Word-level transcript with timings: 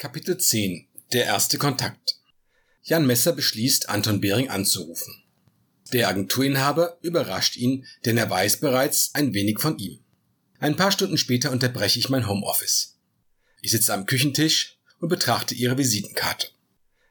Kapitel 0.00 0.38
10 0.38 0.86
Der 1.12 1.26
erste 1.26 1.58
Kontakt 1.58 2.16
Jan 2.82 3.06
Messer 3.06 3.34
beschließt, 3.34 3.90
Anton 3.90 4.22
Behring 4.22 4.48
anzurufen. 4.48 5.24
Der 5.92 6.08
Agenturinhaber 6.08 6.96
überrascht 7.02 7.58
ihn, 7.58 7.84
denn 8.06 8.16
er 8.16 8.30
weiß 8.30 8.60
bereits 8.60 9.10
ein 9.12 9.34
wenig 9.34 9.58
von 9.58 9.76
ihm. 9.76 9.98
Ein 10.58 10.76
paar 10.76 10.90
Stunden 10.90 11.18
später 11.18 11.50
unterbreche 11.50 11.98
ich 11.98 12.08
mein 12.08 12.26
Homeoffice. 12.26 12.96
Ich 13.60 13.72
sitze 13.72 13.92
am 13.92 14.06
Küchentisch 14.06 14.78
und 15.00 15.10
betrachte 15.10 15.54
ihre 15.54 15.76
Visitenkarte. 15.76 16.48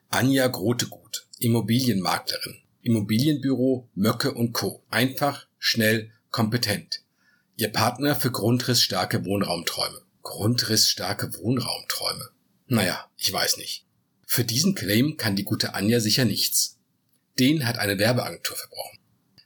Anja 0.10 0.48
Grotegut, 0.48 1.28
Immobilienmaklerin, 1.38 2.58
Immobilienbüro 2.82 3.88
Möcke 3.94 4.34
und 4.34 4.54
Co. 4.54 4.84
Einfach, 4.90 5.46
schnell, 5.60 6.12
kompetent. 6.32 7.04
Ihr 7.56 7.72
Partner 7.72 8.16
für 8.16 8.32
grundrissstarke 8.32 9.26
Wohnraumträume. 9.26 10.02
Grundrissstarke 10.24 11.36
Wohnraumträume. 11.36 12.32
Naja, 12.70 13.10
ich 13.18 13.34
weiß 13.34 13.58
nicht. 13.58 13.86
Für 14.26 14.46
diesen 14.46 14.76
Claim 14.76 15.18
kann 15.18 15.36
die 15.36 15.44
gute 15.44 15.74
Anja 15.74 16.00
sicher 16.00 16.24
nichts. 16.24 16.78
Den 17.40 17.66
hat 17.66 17.80
eine 17.80 17.98
Werbeagentur 17.98 18.56
verbrochen. 18.56 19.00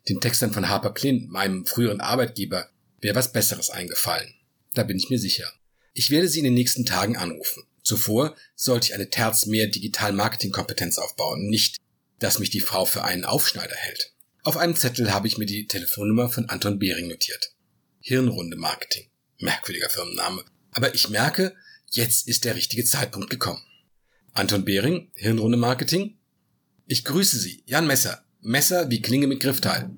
Den 0.10 0.20
Textern 0.20 0.52
von 0.52 0.68
Harper 0.68 0.94
Clint, 0.94 1.30
meinem 1.30 1.66
früheren 1.66 2.02
Arbeitgeber, 2.02 2.70
wäre 3.00 3.16
was 3.16 3.32
Besseres 3.32 3.70
eingefallen. 3.70 4.34
Da 4.74 4.84
bin 4.84 4.98
ich 4.98 5.10
mir 5.10 5.20
sicher. 5.20 5.52
Ich 5.94 6.10
werde 6.10 6.28
sie 6.28 6.40
in 6.40 6.46
den 6.46 6.54
nächsten 6.54 6.86
Tagen 6.86 7.16
anrufen. 7.16 7.64
Zuvor 7.84 8.36
sollte 8.56 8.88
ich 8.88 8.94
eine 8.94 9.10
Terz 9.10 9.46
mehr 9.46 9.68
Digital-Marketing-Kompetenz 9.68 10.98
aufbauen, 10.98 11.48
nicht, 11.48 11.78
dass 12.20 12.40
mich 12.40 12.50
die 12.50 12.60
Frau 12.60 12.86
für 12.86 13.04
einen 13.04 13.24
Aufschneider 13.24 13.76
hält. 13.76 14.14
Auf 14.44 14.58
einem 14.58 14.76
Zettel 14.76 15.14
habe 15.14 15.28
ich 15.28 15.38
mir 15.38 15.46
die 15.46 15.68
Telefonnummer 15.68 16.30
von 16.30 16.50
Anton 16.50 16.80
Behring 16.80 17.08
notiert. 17.08 17.54
Hirnrunde 18.02 18.58
Marketing. 18.58 19.08
Merkwürdiger 19.40 19.90
Firmenname. 19.90 20.44
Aber 20.72 20.94
ich 20.94 21.10
merke, 21.10 21.56
Jetzt 21.96 22.28
ist 22.28 22.44
der 22.44 22.56
richtige 22.56 22.84
Zeitpunkt 22.84 23.30
gekommen. 23.30 23.62
Anton 24.34 24.66
Behring, 24.66 25.12
Hirnrunde 25.14 25.58
Marketing. 25.58 26.18
Ich 26.88 27.06
grüße 27.06 27.38
Sie, 27.38 27.62
Jan 27.68 27.86
Messer. 27.86 28.26
Messer 28.42 28.90
wie 28.90 29.00
Klinge 29.00 29.28
mit 29.28 29.42
Griffteil. 29.42 29.92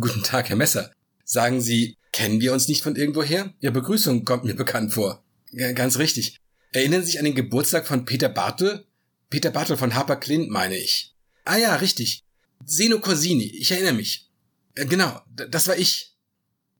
Guten 0.00 0.24
Tag, 0.24 0.48
Herr 0.48 0.56
Messer. 0.56 0.90
Sagen 1.24 1.60
Sie, 1.60 1.96
kennen 2.10 2.40
wir 2.40 2.52
uns 2.52 2.66
nicht 2.66 2.82
von 2.82 2.96
irgendwoher? 2.96 3.54
Ihre 3.60 3.72
Begrüßung 3.72 4.24
kommt 4.24 4.42
mir 4.42 4.56
bekannt 4.56 4.92
vor. 4.92 5.24
G 5.52 5.72
ganz 5.72 5.98
richtig. 5.98 6.40
Erinnern 6.72 7.02
Sie 7.02 7.12
sich 7.12 7.20
an 7.20 7.26
den 7.26 7.36
Geburtstag 7.36 7.86
von 7.86 8.04
Peter 8.04 8.28
Bartel? 8.28 8.84
Peter 9.28 9.52
Bartel 9.52 9.76
von 9.76 9.94
Harper 9.94 10.16
Clint, 10.16 10.50
meine 10.50 10.76
ich. 10.76 11.14
Ah 11.44 11.58
ja, 11.58 11.76
richtig. 11.76 12.24
Seno 12.64 12.98
Corsini, 12.98 13.44
ich 13.44 13.70
erinnere 13.70 13.94
mich. 13.94 14.28
Äh, 14.74 14.84
genau, 14.84 15.22
das 15.36 15.68
war 15.68 15.78
ich. 15.78 16.16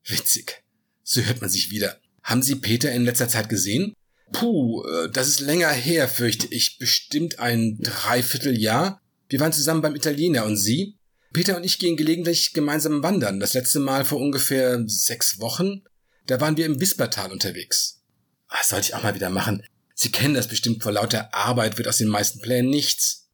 Witzig. 0.03 0.61
So 1.03 1.21
hört 1.21 1.39
man 1.39 1.49
sich 1.49 1.71
wieder. 1.71 2.01
Haben 2.21 2.43
Sie 2.43 2.55
Peter 2.55 2.91
in 2.91 3.05
letzter 3.05 3.29
Zeit 3.29 3.47
gesehen? 3.47 3.95
Puh, 4.31 4.83
äh, 4.85 5.11
das 5.11 5.27
ist 5.27 5.39
länger 5.39 5.69
her, 5.69 6.07
fürchte 6.07 6.47
ich. 6.49 6.77
Bestimmt 6.77 7.39
ein 7.39 7.77
Dreivierteljahr. 7.79 9.01
Wir 9.29 9.39
waren 9.39 9.53
zusammen 9.53 9.81
beim 9.81 9.95
Italiener 9.95 10.45
und 10.45 10.57
Sie? 10.57 10.97
Peter 11.33 11.55
und 11.55 11.63
ich 11.63 11.79
gehen 11.79 11.95
gelegentlich 11.95 12.53
gemeinsam 12.53 13.03
wandern. 13.03 13.39
Das 13.39 13.53
letzte 13.53 13.79
Mal 13.79 14.03
vor 14.03 14.19
ungefähr 14.19 14.83
sechs 14.85 15.39
Wochen. 15.39 15.83
Da 16.27 16.41
waren 16.41 16.57
wir 16.57 16.65
im 16.65 16.79
Wispertal 16.79 17.31
unterwegs. 17.31 18.01
Was 18.49 18.69
sollte 18.69 18.87
ich 18.87 18.95
auch 18.95 19.03
mal 19.03 19.15
wieder 19.15 19.29
machen? 19.29 19.63
Sie 19.95 20.11
kennen 20.11 20.33
das 20.33 20.47
bestimmt, 20.47 20.83
vor 20.83 20.91
lauter 20.91 21.33
Arbeit 21.33 21.77
wird 21.77 21.87
aus 21.87 21.97
den 21.97 22.07
meisten 22.07 22.41
Plänen 22.41 22.69
nichts. 22.69 23.29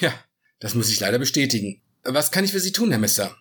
Ja, 0.00 0.14
das 0.60 0.74
muss 0.74 0.88
ich 0.88 1.00
leider 1.00 1.18
bestätigen. 1.18 1.82
Was 2.04 2.30
kann 2.30 2.44
ich 2.44 2.52
für 2.52 2.60
Sie 2.60 2.72
tun, 2.72 2.90
Herr 2.90 2.98
Messer? 2.98 3.36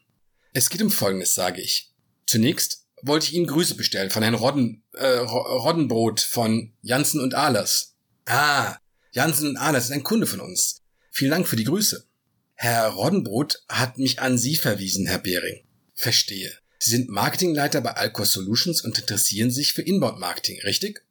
Es 0.53 0.69
geht 0.69 0.81
um 0.81 0.91
Folgendes, 0.91 1.33
sage 1.33 1.61
ich. 1.61 1.93
Zunächst 2.25 2.80
wollte 3.03 3.27
ich 3.27 3.33
Ihnen 3.33 3.47
Grüße 3.47 3.75
bestellen 3.75 4.09
von 4.09 4.23
Herrn 4.23 4.35
Rodden, 4.35 4.83
äh, 4.93 5.05
Roddenbrot 5.05 6.19
von 6.19 6.73
Janssen 6.81 7.21
und 7.21 7.35
Ahlers. 7.35 7.95
Ah, 8.25 8.77
Janssen 9.11 9.49
und 9.49 9.57
Ahlers 9.57 9.85
ist 9.85 9.91
ein 9.91 10.03
Kunde 10.03 10.27
von 10.27 10.39
uns. 10.39 10.81
Vielen 11.11 11.31
Dank 11.31 11.47
für 11.47 11.55
die 11.55 11.65
Grüße. 11.65 12.05
Herr 12.53 12.87
Roddenbrot 12.89 13.63
hat 13.67 13.97
mich 13.97 14.19
an 14.19 14.37
Sie 14.37 14.55
verwiesen, 14.55 15.07
Herr 15.07 15.19
Behring. 15.19 15.63
Verstehe. 15.95 16.51
Sie 16.79 16.91
sind 16.91 17.09
Marketingleiter 17.09 17.81
bei 17.81 17.91
Alcor 17.91 18.25
Solutions 18.25 18.81
und 18.81 18.97
interessieren 18.97 19.51
sich 19.51 19.73
für 19.73 19.81
Inbound-Marketing, 19.81 20.61
richtig? 20.61 21.03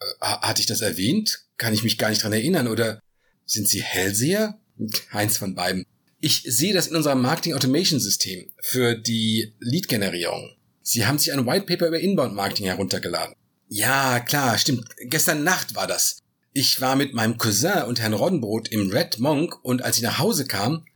Äh, 0.00 0.04
hatte 0.20 0.60
ich 0.60 0.66
das 0.66 0.80
erwähnt? 0.80 1.44
Kann 1.56 1.74
ich 1.74 1.82
mich 1.82 1.98
gar 1.98 2.10
nicht 2.10 2.22
dran 2.22 2.32
erinnern, 2.32 2.68
oder 2.68 3.00
sind 3.46 3.68
Sie 3.68 3.82
Hellseher? 3.82 4.60
Keins 5.10 5.38
von 5.38 5.54
beiden. 5.54 5.84
Ich 6.20 6.42
sehe 6.44 6.74
das 6.74 6.88
in 6.88 6.96
unserem 6.96 7.22
Marketing 7.22 7.54
Automation 7.54 8.00
System 8.00 8.50
für 8.60 8.96
die 8.96 9.54
Lead-Generierung. 9.60 10.57
Sie 10.90 11.04
haben 11.04 11.18
sich 11.18 11.30
ein 11.34 11.44
White 11.44 11.66
Paper 11.66 11.88
über 11.88 12.00
Inbound 12.00 12.34
Marketing 12.34 12.64
heruntergeladen. 12.64 13.34
Ja, 13.68 14.20
klar, 14.20 14.56
stimmt. 14.56 14.88
Gestern 15.02 15.44
Nacht 15.44 15.74
war 15.74 15.86
das. 15.86 16.20
Ich 16.54 16.80
war 16.80 16.96
mit 16.96 17.12
meinem 17.12 17.36
Cousin 17.36 17.82
und 17.82 18.00
Herrn 18.00 18.14
Roddenbrot 18.14 18.68
im 18.68 18.90
Red 18.90 19.18
Monk 19.18 19.62
und 19.62 19.82
als 19.82 19.98
ich 19.98 20.02
nach 20.02 20.18
Hause 20.18 20.46
kam, 20.46 20.86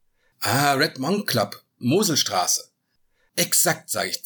ah, 0.41 0.73
Red 0.73 0.99
Monk 0.99 1.29
Club, 1.29 1.63
Moselstraße. 1.77 2.71
Exakt, 3.37 3.91
sage 3.91 4.09
ich. 4.09 4.23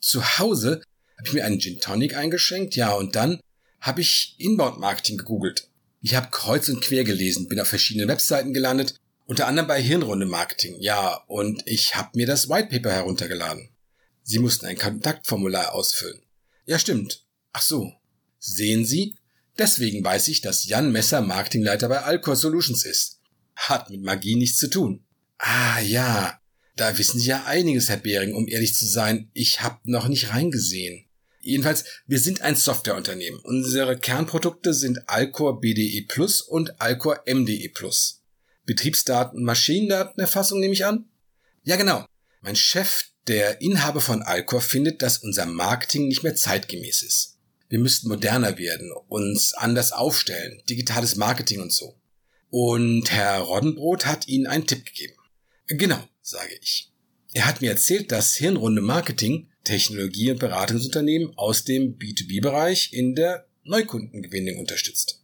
Zu 0.00 0.38
Hause 0.38 0.80
habe 1.18 1.28
ich 1.28 1.34
mir 1.34 1.44
einen 1.44 1.60
Gin 1.60 1.80
Tonic 1.80 2.16
eingeschenkt, 2.16 2.74
ja, 2.74 2.94
und 2.94 3.14
dann 3.14 3.40
habe 3.78 4.00
ich 4.00 4.36
Inbound 4.38 4.80
Marketing 4.80 5.18
gegoogelt. 5.18 5.68
Ich 6.00 6.14
habe 6.14 6.28
kreuz 6.30 6.70
und 6.70 6.80
quer 6.80 7.04
gelesen, 7.04 7.46
bin 7.46 7.60
auf 7.60 7.68
verschiedenen 7.68 8.08
Webseiten 8.08 8.54
gelandet, 8.54 8.94
unter 9.26 9.46
anderem 9.46 9.68
bei 9.68 9.82
Hirnrunde 9.82 10.24
Marketing, 10.24 10.76
ja, 10.80 11.22
und 11.26 11.62
ich 11.66 11.94
habe 11.94 12.08
mir 12.14 12.26
das 12.26 12.48
White 12.48 12.70
Paper 12.70 12.90
heruntergeladen. 12.90 13.69
Sie 14.30 14.38
mussten 14.38 14.66
ein 14.66 14.78
Kontaktformular 14.78 15.74
ausfüllen. 15.74 16.22
Ja, 16.64 16.78
stimmt. 16.78 17.26
Ach 17.52 17.62
so. 17.62 17.92
Sehen 18.38 18.86
Sie? 18.86 19.16
Deswegen 19.58 20.04
weiß 20.04 20.28
ich, 20.28 20.40
dass 20.40 20.66
Jan 20.66 20.92
Messer 20.92 21.20
Marketingleiter 21.20 21.88
bei 21.88 22.02
Alcor 22.02 22.36
Solutions 22.36 22.84
ist. 22.84 23.18
Hat 23.56 23.90
mit 23.90 24.02
Magie 24.02 24.36
nichts 24.36 24.58
zu 24.58 24.70
tun. 24.70 25.04
Ah 25.38 25.80
ja, 25.80 26.40
da 26.76 26.96
wissen 26.96 27.18
Sie 27.18 27.26
ja 27.26 27.42
einiges, 27.46 27.88
Herr 27.88 27.96
Behring, 27.96 28.36
um 28.36 28.46
ehrlich 28.46 28.76
zu 28.76 28.86
sein. 28.86 29.28
Ich 29.32 29.62
hab 29.62 29.84
noch 29.84 30.06
nicht 30.06 30.32
reingesehen. 30.32 31.06
Jedenfalls, 31.40 31.84
wir 32.06 32.20
sind 32.20 32.42
ein 32.42 32.54
Softwareunternehmen. 32.54 33.40
Unsere 33.40 33.98
Kernprodukte 33.98 34.74
sind 34.74 35.08
Alcor 35.08 35.60
BDE 35.60 36.02
Plus 36.02 36.40
und 36.40 36.80
Alcor 36.80 37.24
MDE 37.26 37.70
Plus. 37.70 38.22
Betriebsdaten, 38.64 39.42
Maschinendatenerfassung 39.42 40.60
nehme 40.60 40.74
ich 40.74 40.86
an? 40.86 41.06
Ja, 41.64 41.74
genau. 41.74 42.06
Mein 42.42 42.56
Chef, 42.56 43.04
der 43.26 43.60
Inhaber 43.60 44.00
von 44.00 44.22
Alcor 44.22 44.62
findet, 44.62 45.02
dass 45.02 45.18
unser 45.18 45.44
Marketing 45.44 46.08
nicht 46.08 46.22
mehr 46.22 46.34
zeitgemäß 46.34 47.02
ist. 47.02 47.38
Wir 47.68 47.78
müssten 47.78 48.08
moderner 48.08 48.56
werden, 48.56 48.90
uns 49.08 49.52
anders 49.52 49.92
aufstellen, 49.92 50.62
digitales 50.68 51.16
Marketing 51.16 51.60
und 51.60 51.72
so. 51.72 52.00
Und 52.48 53.10
Herr 53.10 53.40
Roddenbrot 53.40 54.06
hat 54.06 54.26
Ihnen 54.26 54.46
einen 54.46 54.66
Tipp 54.66 54.86
gegeben. 54.86 55.14
Genau, 55.66 56.02
sage 56.22 56.54
ich. 56.62 56.90
Er 57.34 57.46
hat 57.46 57.60
mir 57.60 57.70
erzählt, 57.70 58.10
dass 58.10 58.34
Hirnrunde 58.34 58.80
Marketing 58.80 59.48
Technologie- 59.62 60.30
und 60.30 60.40
Beratungsunternehmen 60.40 61.36
aus 61.36 61.64
dem 61.64 61.98
B2B-Bereich 61.98 62.92
in 62.92 63.14
der 63.14 63.46
Neukundengewinnung 63.64 64.58
unterstützt. 64.58 65.22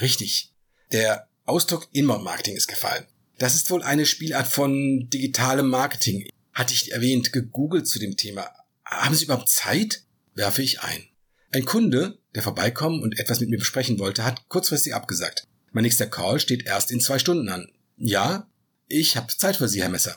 Richtig. 0.00 0.52
Der 0.92 1.28
Ausdruck 1.44 1.88
Inbound 1.92 2.22
Marketing 2.22 2.56
ist 2.56 2.68
gefallen. 2.68 3.04
Das 3.38 3.56
ist 3.56 3.68
wohl 3.70 3.82
eine 3.82 4.06
Spielart 4.06 4.46
von 4.46 5.10
digitalem 5.10 5.68
Marketing 5.68 6.24
hatte 6.52 6.74
ich 6.74 6.92
erwähnt, 6.92 7.32
gegoogelt 7.32 7.88
zu 7.88 7.98
dem 7.98 8.16
Thema. 8.16 8.50
Haben 8.84 9.14
Sie 9.14 9.24
überhaupt 9.24 9.48
Zeit? 9.48 10.02
Werfe 10.34 10.62
ich 10.62 10.80
ein. 10.80 11.04
Ein 11.50 11.64
Kunde, 11.64 12.18
der 12.34 12.42
vorbeikommen 12.42 13.02
und 13.02 13.18
etwas 13.18 13.40
mit 13.40 13.50
mir 13.50 13.58
besprechen 13.58 13.98
wollte, 13.98 14.24
hat 14.24 14.48
kurzfristig 14.48 14.94
abgesagt. 14.94 15.46
Mein 15.72 15.84
nächster 15.84 16.06
Call 16.06 16.40
steht 16.40 16.66
erst 16.66 16.90
in 16.90 17.00
zwei 17.00 17.18
Stunden 17.18 17.48
an. 17.48 17.70
Ja, 17.96 18.48
ich 18.88 19.16
habe 19.16 19.34
Zeit 19.34 19.56
für 19.56 19.68
Sie, 19.68 19.82
Herr 19.82 19.88
Messer. 19.88 20.16